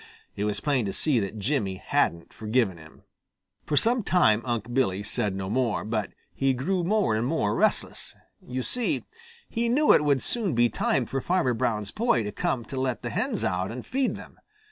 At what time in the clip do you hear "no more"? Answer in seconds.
5.35-5.85